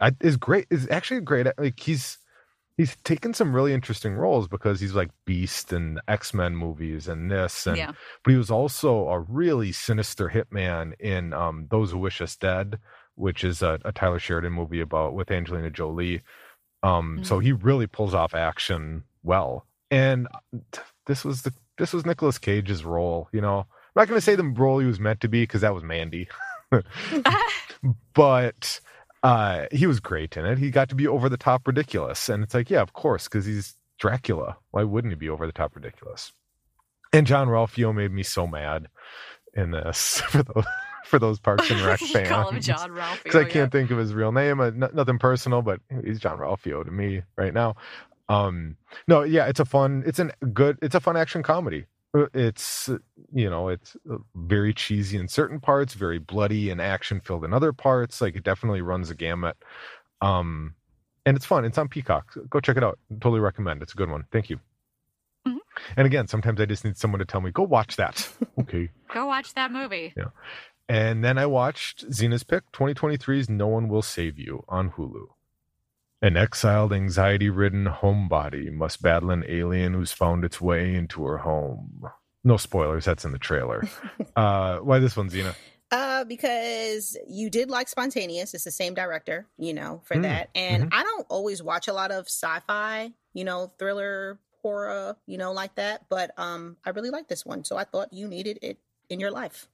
[0.00, 0.66] uh, is great.
[0.70, 1.46] Is actually great.
[1.56, 2.18] Like he's
[2.76, 7.30] he's taken some really interesting roles because he's like Beast and X Men movies and
[7.30, 7.92] this and Yeah.
[8.24, 12.78] but he was also a really sinister hitman in um, Those Who Wish Us Dead,
[13.14, 16.22] which is a, a Taylor Sheridan movie about with Angelina Jolie.
[16.82, 20.26] Um, So he really pulls off action well, and
[21.06, 23.28] this was the this was Nicolas Cage's role.
[23.32, 25.60] You know, I'm not going to say the role he was meant to be because
[25.60, 26.28] that was Mandy,
[28.14, 28.80] but
[29.22, 30.58] uh, he was great in it.
[30.58, 33.44] He got to be over the top ridiculous, and it's like, yeah, of course, because
[33.44, 34.56] he's Dracula.
[34.72, 36.32] Why wouldn't he be over the top ridiculous?
[37.12, 38.88] And Jean-Ralphio made me so mad
[39.54, 40.64] in this for those
[41.04, 42.28] for those Parks and Rec fans.
[42.28, 43.22] call him Jean-Ralphio.
[43.22, 44.60] because I can't think of his real name.
[44.60, 47.76] Uh, n- nothing personal, but he's Jean-Ralphio to me right now.
[48.28, 48.76] Um,
[49.08, 51.84] no, yeah, it's a fun, it's a good, it's a fun action comedy.
[52.14, 52.98] Uh, It's uh,
[53.32, 57.52] you know, it's uh, very cheesy in certain parts, very bloody and action filled in
[57.52, 58.20] other parts.
[58.20, 59.56] Like it definitely runs a gamut.
[60.20, 60.74] Um,
[61.24, 61.64] and it's fun.
[61.64, 62.34] It's on Peacock.
[62.50, 62.98] Go check it out.
[63.20, 63.82] Totally recommend.
[63.82, 64.24] It's a good one.
[64.32, 64.58] Thank you.
[65.46, 65.58] Mhm.
[65.96, 68.28] And again, sometimes I just need someone to tell me, go watch that.
[68.60, 68.90] okay.
[69.12, 70.12] Go watch that movie.
[70.16, 70.30] Yeah.
[70.88, 75.26] And then I watched Zena's pick 2023's No One Will Save You on Hulu.
[76.22, 81.38] An exiled, anxiety ridden homebody must battle an alien who's found its way into her
[81.38, 82.04] home.
[82.44, 83.84] No spoilers, that's in the trailer.
[84.36, 85.54] uh, why this one, Zena?
[85.90, 88.54] Uh, because you did like Spontaneous.
[88.54, 90.48] It's the same director, you know, for Mm, that.
[90.54, 95.52] And I don't always watch a lot of sci-fi, you know, thriller, horror, you know,
[95.52, 96.06] like that.
[96.08, 98.78] But um, I really like this one, so I thought you needed it
[99.10, 99.68] in your life.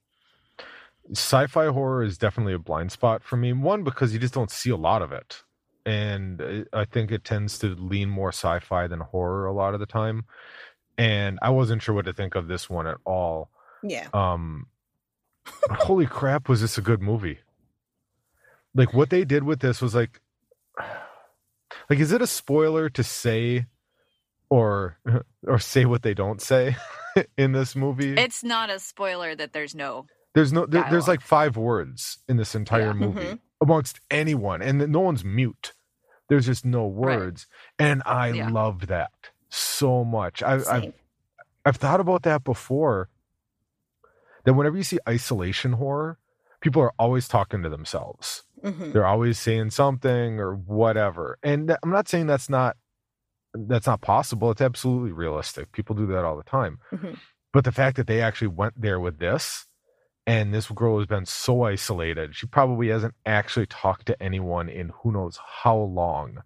[1.11, 3.53] Sci fi horror is definitely a blind spot for me.
[3.53, 5.43] One, because you just don't see a lot of it.
[5.89, 9.73] And uh, I think it tends to lean more sci fi than horror a lot
[9.73, 10.25] of the time.
[10.97, 13.49] And I wasn't sure what to think of this one at all.
[13.83, 14.07] Yeah.
[14.13, 14.67] um
[15.71, 17.39] holy crap was this a good movie
[18.75, 20.19] like what they did with this was like
[21.89, 23.65] like is it a spoiler to say
[24.49, 24.99] or
[25.47, 26.75] or say what they don't say
[27.37, 30.05] in this movie It's not a spoiler that there's no.
[30.35, 32.93] there's no there, there's like five words in this entire Yeah.
[33.05, 33.39] movie Mhm.
[33.61, 35.73] amongst anyone and no one's mute
[36.29, 38.49] there's just no words and i Yeah.
[38.49, 39.11] loved that
[39.49, 40.93] so much I, I've
[41.65, 43.09] I've thought about that before.
[44.45, 46.17] That whenever you see isolation horror,
[46.61, 48.43] people are always talking to themselves.
[48.63, 48.93] Mhm.
[48.93, 51.37] They're always saying something or whatever.
[51.43, 52.77] And I'm not saying that's not
[53.53, 54.49] that's not possible.
[54.51, 55.71] It's absolutely realistic.
[55.73, 56.79] People do that all the time.
[56.91, 57.17] Mhm.
[57.51, 59.65] But the fact that they actually went there with this
[60.29, 64.89] and this girl has been so isolated, she probably hasn't actually talked to anyone in
[65.01, 66.37] who knows how long.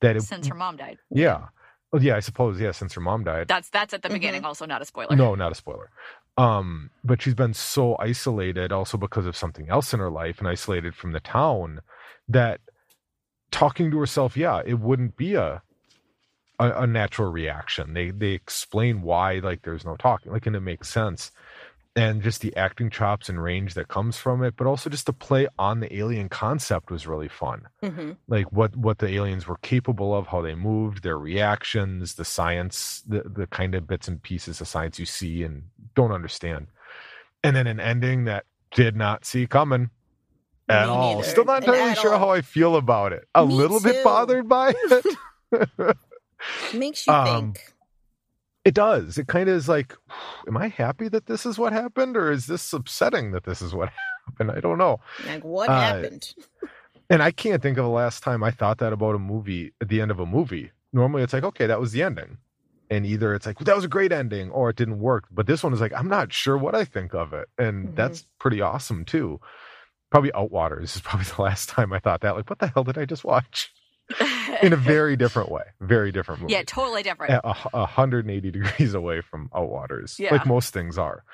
[0.00, 0.98] That it, Since her mom died.
[1.10, 1.46] yeah,
[1.92, 3.48] well, yeah, I suppose yeah, since her mom died.
[3.48, 4.12] That's that's at the Mhm.
[4.14, 4.44] beginning.
[4.44, 5.14] Also, not a spoiler.
[5.16, 5.90] No, not a spoiler.
[6.38, 10.48] Um, but she's been so isolated also because of something else in her life and
[10.48, 11.80] isolated from the town
[12.28, 12.60] that
[13.50, 15.62] talking to herself, yeah, it wouldn't be a
[16.58, 17.94] a, a natural reaction.
[17.94, 21.30] They they explain why like there's no talking, like and it makes sense.
[21.96, 25.12] And just the acting chops and range that comes from it, but also just the
[25.14, 27.62] play on the alien concept was really fun.
[27.82, 28.12] Mm-hmm.
[28.28, 33.02] Like what what the aliens were capable of, how they moved, their reactions, the science,
[33.08, 35.62] the the kind of bits and pieces of science you see and
[35.94, 36.66] don't understand,
[37.42, 39.88] and then an ending that did not see coming
[40.68, 41.14] at Me all.
[41.16, 41.28] neither.
[41.30, 42.18] Still not entirely sure all.
[42.18, 43.26] how I feel about it.
[43.34, 45.06] A Me little bit bothered by it.
[46.74, 47.72] Makes you Um, think.
[48.66, 49.16] It does.
[49.16, 49.94] It kind of is like,
[50.48, 53.72] am I happy that this is what happened, or is this upsetting that this is
[53.72, 53.90] what
[54.26, 54.50] happened?
[54.50, 54.98] I don't know.
[55.24, 56.34] Like what uh, happened?
[57.08, 59.88] And I can't think of the last time I thought that about a movie at
[59.88, 60.72] the end of a movie.
[60.92, 62.38] Normally, it's like, okay, that was the ending,
[62.90, 65.28] and either it's like that was a great ending, or it didn't work.
[65.30, 67.94] But this one is like, I'm not sure what I think of it, and Mhm.
[67.94, 69.38] that's pretty awesome too.
[70.10, 72.34] Probably Outwaters is probably the last time I thought that.
[72.34, 73.72] Like, what the hell did I just watch?
[74.62, 76.52] In a very different way, very different movie.
[76.52, 77.32] yeah, totally different.
[77.44, 80.32] a, a 180 degrees away from Outwaters, Yeah.
[80.32, 81.24] like most things are.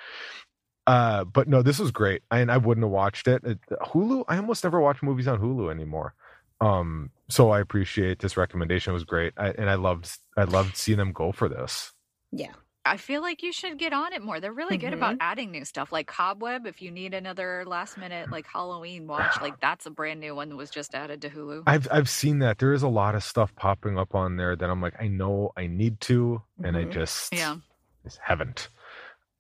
[0.87, 3.43] Uh, but no, this was great, and I wouldn't have watched it.
[3.45, 6.15] It- Hulu, I almost never watch movies on Hulu anymore.
[6.61, 8.91] Um, so I appreciate this recommendation.
[8.93, 11.93] It was great, I, and I loved, I loved seeing them go for this.
[12.33, 12.53] Yeah.
[12.85, 14.41] I feel like you should get on it more.
[14.41, 15.19] They're really good about Mhm.
[15.21, 16.67] adding new stuff, like Cobweb.
[16.67, 20.49] If you need another last minute like Halloween watch, like that's a brand new one
[20.49, 21.63] that was just added to Hulu.
[21.67, 24.69] I've, I've seen that there is a lot of stuff popping up on there that
[24.69, 26.91] I'm like, I know I need to, and I Mhm.
[26.93, 27.57] just, Yeah.
[28.05, 28.69] just haven't.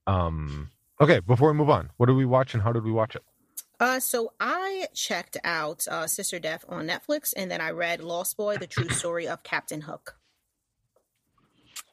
[0.07, 3.17] Um, okay, before we move on, what did we watch and how did we watch
[3.17, 3.25] it?
[3.81, 8.37] Uh, so I checked out uh, Sister Death on Netflix, and then I read Lost
[8.37, 10.17] Boy: The True Story of Captain Hook.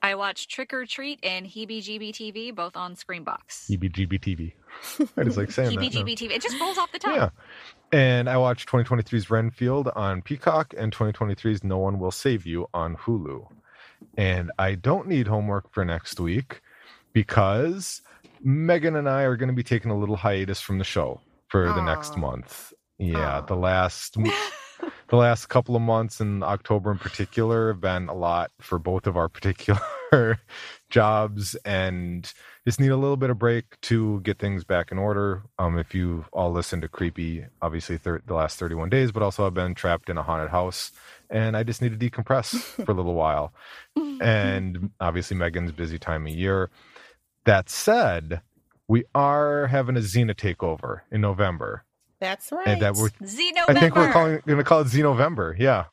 [0.01, 3.69] I watched Trick or Treat and Heebie Jeebie TV, both on Screambox.
[3.69, 4.53] EBGB TV.
[5.17, 5.91] I just like saying Heebie.
[5.91, 6.31] Jeebie TV.
[6.31, 7.15] It just rolls off the tongue.
[7.15, 7.29] Yeah.
[7.91, 12.95] And I watched 2023's Renfield on Peacock and 2023's No One Will Save You on
[12.95, 13.47] Hulu.
[14.17, 16.61] And I don't need homework for next week
[17.11, 18.01] because
[18.41, 21.65] Meagan and I are going to be taking a little hiatus from the show for
[21.67, 22.71] the next month.
[22.97, 23.41] Yeah, Aw.
[23.41, 24.15] the last
[25.07, 29.07] the last couple of months in October in particular have been a lot for both
[29.07, 29.81] of our particular
[30.89, 32.31] jobs and
[32.65, 35.43] just need a little bit of break to get things back in order.
[35.57, 39.45] Um, if you all listened to Creepy, obviously thir- the last 31 days, but also
[39.45, 40.91] I've been trapped in a haunted house
[41.29, 43.53] and I just need to decompress for a little while.
[44.21, 46.69] And obviously Meagan's busy time of year.
[47.45, 48.41] That said,
[48.87, 51.83] we are having a Zena takeover in November.
[52.19, 52.67] That's right.
[52.67, 55.57] And that we're Zena I think we're calling going to call it Zenovember.
[55.57, 55.85] Yeah.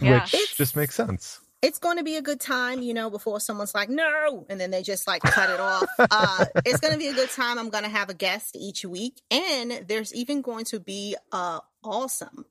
[0.00, 0.22] Yeah.
[0.22, 1.40] Which It's- just makes sense.
[1.62, 4.70] it's going to be a good time, you know, before someone's like, no, and then
[4.70, 5.86] they just like cut it off.
[5.98, 7.58] Uh, it's going to be a good time.
[7.58, 9.22] I'm going to have a guest each week.
[9.30, 12.44] And there's even going to be a awesome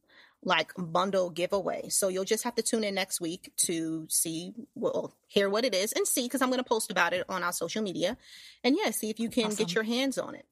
[0.45, 1.87] like bundle giveaway.
[1.89, 5.73] So you'll just have to tune in next week to see, well, hear what it
[5.75, 8.17] is and see, because I'm going to post about it on our social media.
[8.63, 9.57] And yeah, see if you can Awesome.
[9.65, 10.45] get your hands on it.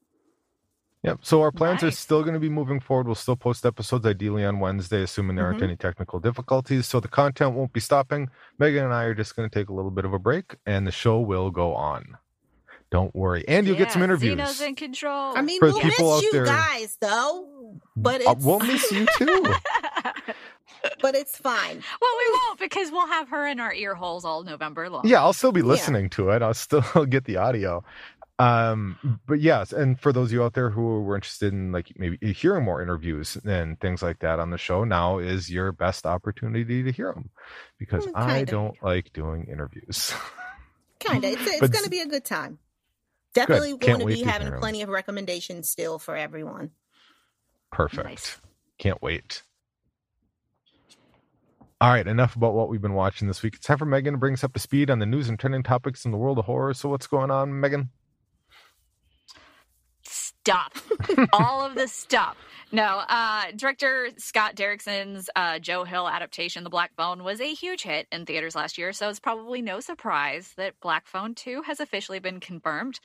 [1.04, 1.20] Yep.
[1.24, 3.08] So our plans are still going to be moving forward.
[3.08, 5.64] We'll still post episodes ideally on Wednesday, assuming there aren't Mhm.
[5.64, 6.86] any technical difficulties.
[6.86, 8.30] So the content won't be stopping.
[8.60, 10.86] Meagan and I are just going to take a little bit of a break, and
[10.86, 12.18] the show will go on.
[12.92, 14.32] Don't worry, and you'll get some Yeah, interviews.
[14.38, 15.36] Zena's in control.
[15.36, 17.48] I mean, For we'll miss out you there- guys though,
[17.96, 19.46] but Uh, we'll miss you too.
[21.02, 21.82] but it's fine.
[22.02, 25.08] well, we won't because we'll have her in our ear holes all November long.
[25.08, 25.68] yeah, I'll still be Yeah.
[25.68, 26.42] listening to it.
[26.42, 27.84] I'll still get the audio.
[28.42, 31.92] Um, but yes, and for those of you out there who were interested in like
[31.98, 36.06] maybe hearing more interviews and things like that on the show, now is your best
[36.06, 37.30] opportunity to hear them
[37.78, 40.14] because Mm, I don't like doing interviews.
[41.00, 41.32] Kind of.
[41.34, 42.58] It's, it's But- going to be a good time.
[43.34, 44.60] Definitely Can't going to be having hear 'em.
[44.62, 46.72] plenty of recommendations still for everyone.
[47.72, 48.06] Perfect.
[48.06, 48.38] Nice.
[48.78, 49.42] Can't wait.
[51.80, 53.56] All right, enough about what we've been watching this week.
[53.56, 55.64] It's time for Meagan to bring us up to speed on the news and trending
[55.64, 56.74] topics in the world of horror.
[56.74, 57.90] So, what's going on, Meagan?
[60.44, 60.74] Stop.
[61.34, 62.36] All of this stuff.
[62.72, 67.84] No, uh, director Scott Derrickson's uh, Joe Hill adaptation, The Black Phone, was a huge
[67.84, 71.80] hit in theaters last year, so it's probably no surprise that Black Phone 2 has
[71.80, 73.00] officially been confirmed.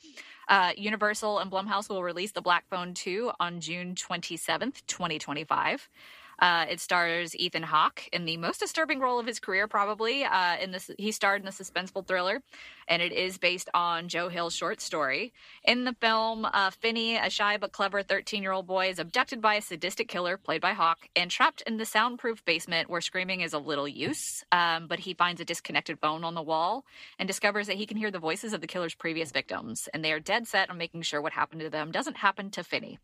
[0.49, 5.91] Uh, Universal and Blumhouse will release The Black Phone 2 on June 27th, 2025.
[6.39, 10.25] Uh, it stars Ethan Hawke in the most disturbing role of his career, probably.
[10.25, 12.43] Uh, in this, he starred in the suspenseful thriller,
[12.89, 15.33] and it is based on Joe Hill's short story.
[15.65, 19.41] In the film, uh, Finney, a shy but clever 13 year old boy, is abducted
[19.41, 23.41] by a sadistic killer played by Hawke and trapped in the soundproof basement where screaming
[23.41, 24.45] is of little use.
[24.53, 26.85] Um, but he finds a disconnected phone on the wall
[27.19, 29.89] and discovers that he can hear the voices of the killer's previous victims.
[29.93, 32.65] And they are dead set on making sure what happened to them doesn't happen to
[32.65, 32.99] Finney.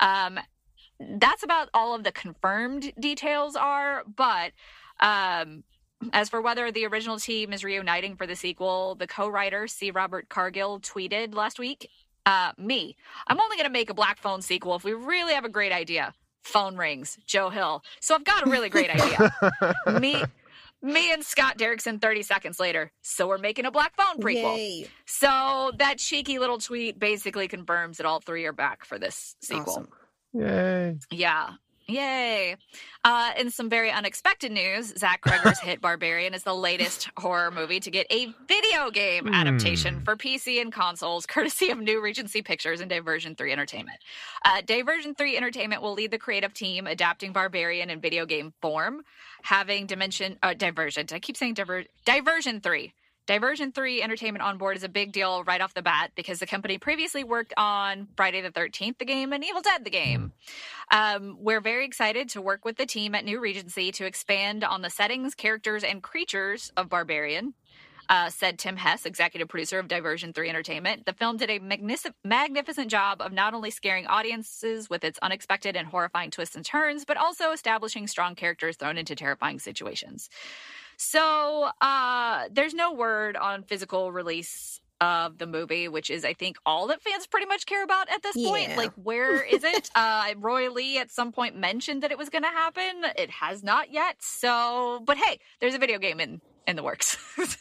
[0.00, 0.38] Um,
[1.00, 4.52] that's about all of the confirmed details are, but.
[5.00, 5.62] Um,
[6.12, 9.90] as for whether the original team is reuniting for the sequel, the co-writer C.
[9.90, 11.90] Robert Cargill tweeted last week
[12.24, 12.96] Uh, me.
[13.26, 15.72] I'm only going to make a Black Phone sequel if we really have a great
[15.72, 16.14] idea.
[16.42, 17.18] Phone rings.
[17.26, 17.82] Joe Hill.
[18.00, 19.32] So I've got a really great idea.
[20.00, 20.22] me.
[20.82, 22.92] Me and Scott Derrickson 30 seconds later.
[23.02, 24.56] So we're making a Black Phone prequel.
[24.56, 24.88] Yay.
[25.06, 29.72] So that cheeky little tweet basically confirms that all three are back for this sequel.
[29.72, 29.88] Awesome.
[30.38, 30.96] Yay.
[31.10, 31.50] Yeah.
[31.90, 32.56] Yay.
[33.02, 37.80] Uh, in some very unexpected news, Zach Cregger's hit Barbarian is the latest horror movie
[37.80, 39.32] to get a video game Hmm.
[39.32, 43.96] adaptation for PC and consoles, courtesy of New Regency Pictures and Diversion 3 Entertainment.
[44.44, 49.00] Uh, Diversion 3 Entertainment will lead the creative team adapting Barbarian in video game form,
[49.44, 52.92] having Dimension, uh, Diversion, I keep saying diver- Diversion 3.
[53.28, 56.46] Diversion 3 Entertainment on board is a big deal right off the bat because the
[56.46, 60.32] company previously worked on Friday the 13th, the game, and Evil Dead, the game.
[60.90, 64.80] Um, we're very excited to work with the team at New Regency to expand on
[64.80, 67.52] the settings, characters, and creatures of Barbarian.
[68.08, 71.04] Uh, said Tim Hess, executive producer of Diversion 3 Entertainment.
[71.04, 75.76] The film did a magnific- magnificent job of not only scaring audiences with its unexpected
[75.76, 80.30] and horrifying twists and turns, but also establishing strong characters thrown into terrifying situations.
[80.98, 86.56] So uh, there's no word on physical release of the movie, which is, I think,
[86.66, 88.76] all that fans pretty much care about at this point.
[88.76, 89.90] Like, where is it?
[89.94, 93.04] uh, Roy Lee at some point mentioned that it was going to happen.
[93.16, 94.16] It has not yet.
[94.18, 97.16] So, but hey, there's a video game in in the works.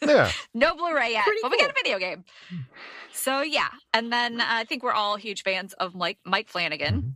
[0.06, 0.32] Yeah.
[0.54, 2.26] no Blu-ray yet, Pretty but we got a video game.
[3.14, 7.16] So yeah, and then uh, I think we're all huge fans of Mike Mike Flanagan.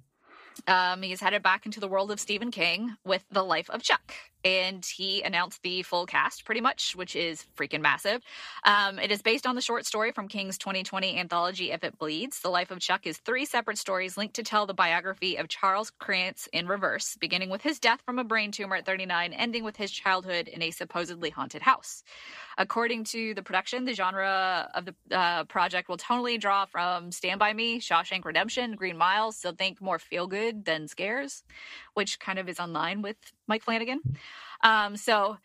[0.67, 4.13] Um, he's headed back into the world of Stephen King with The Life of Chuck.
[4.43, 8.21] And he announced the full cast pretty much, which is freaking massive.
[8.63, 12.41] Um, it is based on the short story from King's 2020 anthology, If It Bleeds.
[12.41, 15.91] The Life of Chuck is three separate stories linked to tell the biography of Charles
[15.99, 19.77] Krantz in reverse, beginning with his death from a brain tumor at 39, ending with
[19.77, 22.03] his childhood in a supposedly haunted house.
[22.57, 27.39] According to the production, the genre of the uh, project will tonally draw from Stand
[27.39, 31.43] By Me, Shawshank Redemption, Green Miles, so think more feel good than scares,
[31.93, 33.17] which kind of is on line with
[33.51, 33.99] Mike Flanagan.
[34.63, 35.37] Um, so,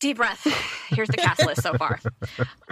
[0.00, 0.42] deep breath.
[0.88, 2.00] Here's the cast list so far: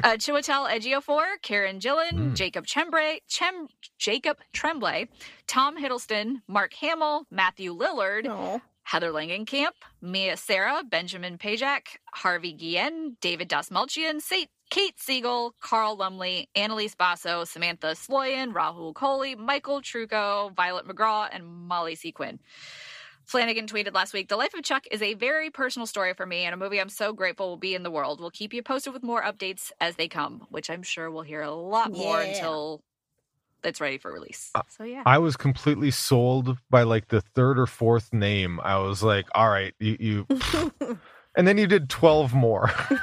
[0.03, 2.35] uh, Chiwetel Ejiofor, Karen Gillan, Mm.
[2.35, 5.07] Jacob Tremblay, Chem, Jacob Tremblay,
[5.47, 8.61] Tom Hiddleston, Mark Hamill, Matthew Lillard, No.
[8.83, 9.71] Heather Langenkamp,
[10.03, 17.45] Mia Sara, Benjamin Pajak, Harvey Guillen, David Dastmalchian, Sa- Kate Siegel, Carl Lumbly, Annalise Basso,
[17.45, 22.11] Samantha Sloyan, Rahul Kohli, Michael Trucco, Violet McGraw, and Molly C.
[22.11, 22.41] Quinn.
[23.27, 26.45] Flanagan tweeted last week The Life of Chuck is a very personal story for me
[26.45, 28.21] and a movie I'm so grateful will be in the world.
[28.21, 31.43] We'll keep you posted with more updates as they come, which I'm sure we'll hear
[31.43, 32.29] a lot more Yeah.
[32.29, 32.83] until
[33.65, 34.51] it's ready for release.
[34.55, 35.03] Uh, So, yeah.
[35.05, 38.61] I was completely sold by like the third or fourth name.
[38.61, 40.27] I was like, all right, you, you
[41.37, 42.71] and then you did 12 more.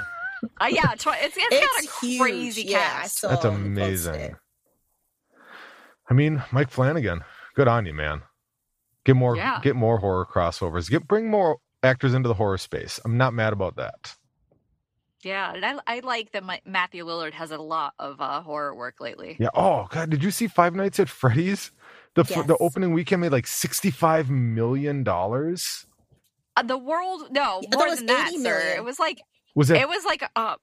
[0.60, 2.20] Uh, yeah, tw- it's, it's got a huge.
[2.20, 3.20] crazy Yeah, cast.
[3.20, 4.36] saw That's amazing.
[6.10, 7.22] I mean, Mike Flanagan,
[7.56, 8.24] good on you, man.
[9.06, 9.60] Get more Yeah.
[9.62, 10.90] get more horror crossovers.
[10.90, 13.00] Get bring more actors into the horror space.
[13.04, 14.16] I'm not mad about that.
[15.24, 18.76] Yeah, and I, I like that my, Matthew Lillard has a lot of uh, horror
[18.76, 19.38] work lately.
[19.40, 19.50] Yeah.
[19.54, 21.72] Oh god, did you see Five Nights at Freddy's?
[22.16, 25.86] The f the opening weekend made like 65 million dollars.
[26.56, 28.74] Uh, the world, no, Yeah, more was than that, 80 sir.
[28.78, 29.22] It was like
[29.56, 29.78] Was it?
[29.82, 30.56] it was like uh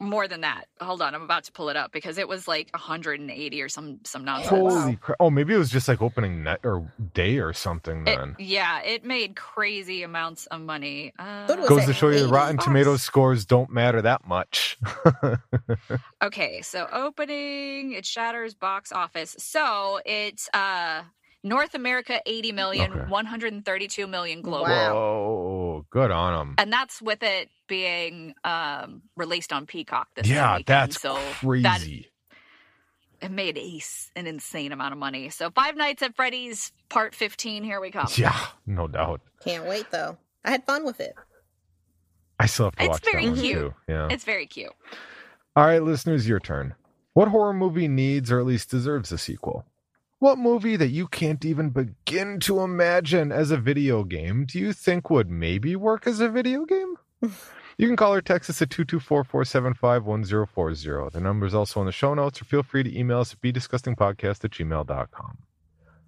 [0.00, 0.66] more than that.
[0.80, 3.98] Hold on, I'm about to pull it up because it was like 180 or some
[4.04, 4.52] some nonsense.
[4.52, 4.98] Oh, Holy wow.
[5.00, 5.16] crap!
[5.20, 8.06] Oh, maybe it was just like opening net or day or something.
[8.06, 11.12] It- yeah, it made crazy amounts of money.
[11.18, 12.64] Uh, was goes to show you, the Rotten bucks.
[12.66, 14.78] Tomatoes scores don't matter that much.
[16.22, 19.36] Okay, so opening it shatters box office.
[19.38, 21.02] So it's uh
[21.48, 23.00] North America 80 million, Okay.
[23.10, 24.66] 132 million global.
[24.66, 26.54] Whoa, good on them.
[26.58, 30.66] And that's with it being um released on Peacock this same Yeah, weekend.
[30.66, 31.62] that's so crazy.
[31.62, 35.28] that it made Ace an insane amount of money.
[35.30, 38.06] So Five Nights at Freddy's Part 15, here we come.
[38.16, 39.20] Yeah, no doubt.
[39.44, 40.16] Can't wait though.
[40.44, 41.14] I had fun with it.
[42.38, 43.58] I still have to It's watch very that one cute.
[43.58, 43.74] too.
[43.88, 44.08] Yeah.
[44.10, 44.72] It's very cute.
[45.56, 46.74] All right, listeners, your turn.
[47.14, 49.64] What horror movie needs or at least deserves a sequel?
[50.20, 54.72] What movie that you can't even begin to imagine as a video game do you
[54.72, 56.94] think would maybe work as a video game?
[57.80, 61.12] You can call or text us at 224-475-1040.
[61.12, 63.40] The number is also in the show notes, or feel free to email us at
[63.40, 65.38] bdisgustingpodcast at gmail.com.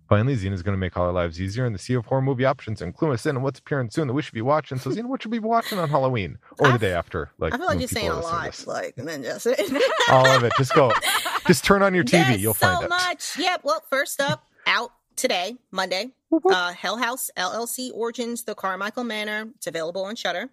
[0.08, 2.22] Finally, Zena is going to make all our lives easier in the sea of horror
[2.22, 4.78] movie options and clue us in on what's appearing soon that we should be watching.
[4.78, 7.30] So, Zena, what should we be watching on Halloween or the I- day after?
[7.38, 9.60] Like, I feel like you're saying a lot, like, and then just it.
[10.10, 10.52] All of it.
[10.58, 10.90] Just go.
[11.46, 12.12] Just turn on your TV.
[12.12, 12.88] Yes, You'll so find it.
[12.88, 13.38] much.
[13.38, 13.60] Yep.
[13.64, 16.10] Well, first up, out today, Monday.
[16.48, 19.48] Uh, Hell House LLC Origins: The Carmichael Manor.
[19.56, 20.50] It's available on Shudder.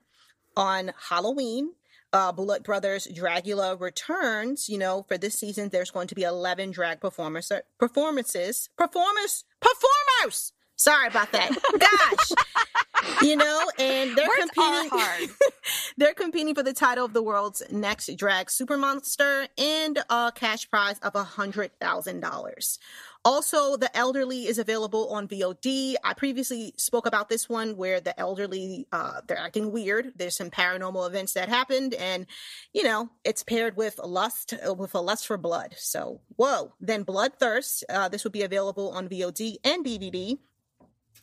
[0.55, 1.73] On Halloween,
[2.13, 4.69] uh, Boulet Brothers Dragula returns.
[4.69, 10.53] You know, for this season, there's going to be 11 drag performers, performances, performers, performers.
[10.77, 11.51] Sorry about that.
[11.79, 13.21] Gosh.
[13.21, 15.29] you know, and they're Words competing.
[15.97, 20.69] they're competing for the title of the world's next drag super monster and a cash
[20.69, 22.79] prize of a hundred thousand dollars.
[23.25, 25.95] Also, The Elderly is available on VOD.
[26.01, 30.13] I previously spoke about this one where the elderly uh, they're acting weird.
[30.15, 32.25] There's some paranormal events that happened, and
[32.71, 35.73] you know it's paired with lust uh, with a lust for blood.
[35.77, 36.73] So whoa!
[36.79, 37.83] Then Bloodthirst.
[37.89, 40.37] Uh, this will be available on VOD and DVD.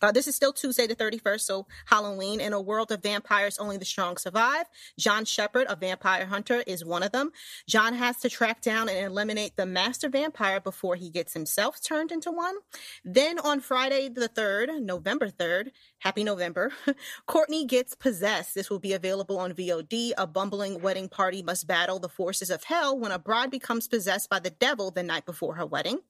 [0.04, 2.38] Uh, this is still Tuesday the 31st, so Halloween.
[2.38, 4.66] In a world of vampires, only the strong survive.
[4.98, 7.32] John Shepard, a vampire hunter, is one of them.
[7.66, 12.12] John has to track down and eliminate the master vampire before he gets himself turned
[12.12, 12.56] into one.
[13.02, 16.70] Then on Friday the 3rd, November 3rd, happy November,
[17.26, 18.54] Courtney gets possessed.
[18.54, 20.12] This will be available on VOD.
[20.18, 24.28] A bumbling wedding party must battle the forces of hell when a bride becomes possessed
[24.28, 26.00] by the devil the night before her wedding.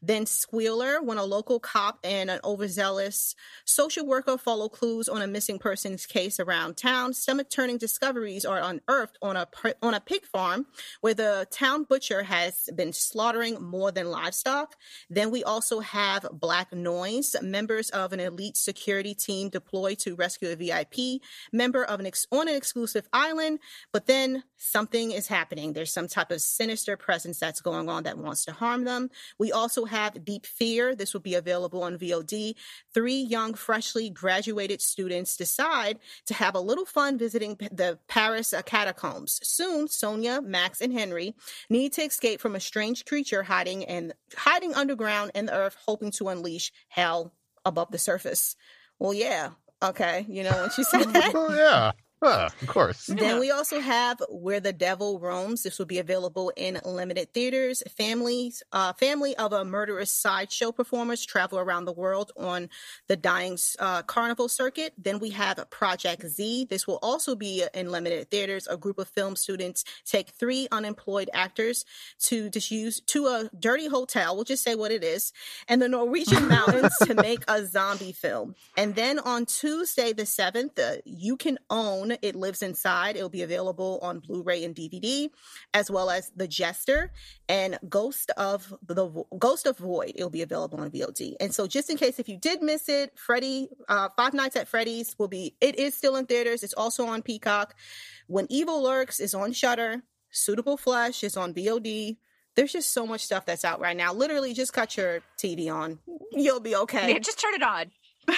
[0.00, 3.33] Then Squealer, when a local cop and an overzealous
[3.64, 7.12] social worker follow clues on a missing persons case around town.
[7.14, 9.46] Stomach turning discoveries are unearthed on a
[9.82, 10.66] on a pig farm
[11.00, 14.76] where the town butcher has been slaughtering more than livestock.
[15.08, 20.50] Then we also have Black Noise, members of an elite security team deployed to rescue
[20.50, 21.20] a VIP
[21.52, 23.60] member of an ex- on an exclusive island.
[23.92, 25.72] But then something is happening.
[25.72, 29.10] There's some type of sinister presence that's going on that wants to harm them.
[29.38, 30.94] We also have Deep Fear.
[30.94, 32.54] This will be available on VOD.
[32.92, 39.40] Three young, freshly graduated students decide to have a little fun visiting the Paris catacombs.
[39.42, 41.34] Soon, Sonia, Max, and Henry
[41.68, 46.10] need to escape from a strange creature hiding and hiding underground in the earth, hoping
[46.12, 47.32] to unleash hell
[47.64, 48.56] above the surface.
[48.98, 49.50] Well, yeah,
[49.82, 51.32] okay, you know when she said that.
[51.34, 51.92] well, yeah
[52.24, 53.06] of course.
[53.06, 55.62] Then we also have Where the Devil Roams.
[55.62, 57.82] This will be available in limited theaters.
[57.96, 62.68] Families, uh, family of a murderous sideshow performers travel around the world on
[63.08, 64.92] the Dying uh, Carnival circuit.
[64.98, 66.66] Then we have Project Z.
[66.70, 68.66] This will also be in limited theaters.
[68.68, 71.84] A group of film students take three unemployed actors
[72.20, 74.34] to use to a dirty hotel.
[74.34, 75.32] We'll just say what it is,
[75.68, 78.54] and the Norwegian mountains to make a zombie film.
[78.76, 83.16] And then on Tuesday the seventh, uh, you can own it Lives Inside.
[83.16, 85.30] It'll be available on Blu-ray and DVD,
[85.72, 87.12] as well as The Jester
[87.48, 90.12] and Ghost of the Ghost of Void.
[90.14, 91.34] It'll be available on VOD.
[91.40, 94.68] And so, just in case if you did miss it, Freddy uh, Five Nights at
[94.68, 95.56] Freddy's will be.
[95.60, 96.62] It is still in theaters.
[96.62, 97.74] It's also on Peacock.
[98.26, 100.02] When Evil Lurks is on Shudder.
[100.30, 102.16] Suitable Flesh is on VOD
[102.54, 104.12] there's just so much stuff that's out right now.
[104.12, 105.98] Literally, just cut your TV on.
[106.32, 107.12] You'll be okay.
[107.12, 107.90] Yeah, just turn it on.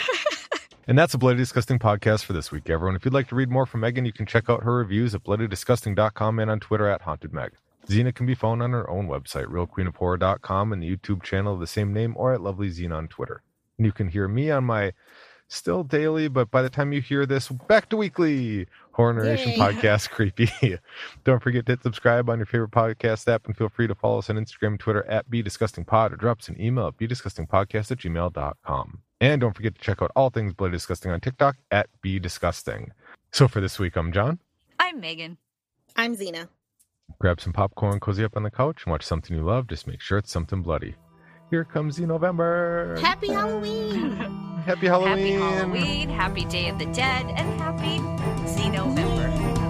[0.89, 2.95] And that's a Bloody Disgusting podcast for this week, everyone.
[2.95, 5.24] If you'd like to read more from Meagan, you can check out her reviews at
[5.24, 7.51] bloodydisgusting.com and on Twitter at hauntedmeg.
[7.89, 11.66] Zena can be found on her own website, realqueenofhorror.com, and the YouTube channel of the
[11.66, 13.43] same name, or at Lovely Zena on Twitter.
[13.78, 14.93] And you can hear me on my
[15.49, 19.59] still daily, but by the time you hear this, back to weekly Horror Narration Yay.
[19.59, 20.78] Podcast Creepy.
[21.24, 24.18] Don't forget to hit subscribe on your favorite podcast app and feel free to follow
[24.18, 27.99] us on Instagram and Twitter at bdisgustingpod or drop us an email at bdisgustingpodcast at
[27.99, 29.01] gmail.com.
[29.21, 32.93] And don't forget to check out all things Bloody Disgusting on TikTok at Be Disgusting.
[33.33, 34.39] So for this week, I'm Jon.
[34.79, 35.39] I'm Meagan.
[35.97, 36.51] I'm Zena.
[37.19, 39.69] Grab some popcorn, cozy up on the couch, and watch something you love.
[39.69, 40.97] Just make sure it's something bloody.
[41.49, 42.99] Here comes the November.
[43.01, 44.12] Happy Halloween.
[44.67, 45.17] happy Halloween.
[45.17, 46.09] Happy Halloween.
[46.11, 47.99] Happy Day of the Dead, and happy
[48.47, 49.66] Zenovember.